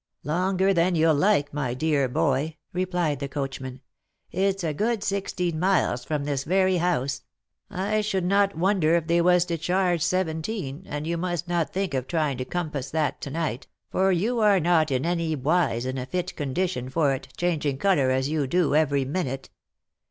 "Longer 0.23 0.73
than 0.73 0.95
you'll 0.95 1.13
like, 1.13 1.53
my 1.53 1.75
dear 1.75 2.09
boy," 2.09 2.57
replied 2.73 3.19
the 3.19 3.27
coachman." 3.29 3.81
It's 4.31 4.63
a 4.63 4.73
good 4.73 5.03
sixteen 5.03 5.59
miles 5.59 6.03
from 6.05 6.23
this 6.23 6.43
very 6.43 6.77
house; 6.77 7.21
I 7.69 8.01
should 8.01 8.25
not 8.25 8.57
wonder 8.57 8.95
if 8.95 9.05
they 9.05 9.21
was 9.21 9.45
to 9.45 9.59
charge 9.59 10.01
seventeen, 10.01 10.87
and 10.87 11.05
you 11.05 11.17
must 11.19 11.47
not 11.47 11.71
think 11.71 11.93
of 11.93 12.07
trying 12.07 12.39
to 12.39 12.45
compass 12.45 12.89
that 12.89 13.21
to 13.21 13.29
night, 13.29 13.67
for 13.91 14.11
you 14.11 14.39
are 14.39 14.59
not 14.59 14.89
in 14.89 15.05
any 15.05 15.35
wise 15.35 15.85
in 15.85 15.99
a 15.99 16.07
fit 16.07 16.35
condition 16.35 16.89
for 16.89 17.13
it, 17.13 17.27
changing 17.37 17.77
colour, 17.77 18.09
as 18.09 18.27
you 18.27 18.47
do, 18.47 18.73
every 18.73 19.05
minute. 19.05 19.51